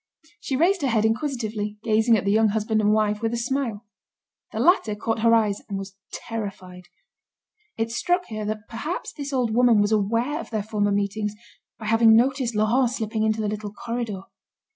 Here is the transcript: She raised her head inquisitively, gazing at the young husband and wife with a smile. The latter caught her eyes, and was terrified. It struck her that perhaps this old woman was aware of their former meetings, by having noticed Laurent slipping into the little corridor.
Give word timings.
She 0.39 0.55
raised 0.55 0.81
her 0.81 0.87
head 0.87 1.05
inquisitively, 1.05 1.77
gazing 1.83 2.17
at 2.17 2.25
the 2.25 2.31
young 2.31 2.47
husband 2.47 2.81
and 2.81 2.91
wife 2.91 3.21
with 3.21 3.35
a 3.35 3.37
smile. 3.37 3.85
The 4.51 4.57
latter 4.59 4.95
caught 4.95 5.19
her 5.19 5.35
eyes, 5.35 5.61
and 5.69 5.77
was 5.77 5.95
terrified. 6.11 6.87
It 7.77 7.91
struck 7.91 8.25
her 8.29 8.43
that 8.45 8.67
perhaps 8.67 9.13
this 9.13 9.31
old 9.31 9.53
woman 9.53 9.79
was 9.79 9.91
aware 9.91 10.39
of 10.39 10.49
their 10.49 10.63
former 10.63 10.91
meetings, 10.91 11.35
by 11.77 11.85
having 11.85 12.15
noticed 12.15 12.55
Laurent 12.55 12.89
slipping 12.89 13.21
into 13.21 13.41
the 13.41 13.47
little 13.47 13.71
corridor. 13.73 14.23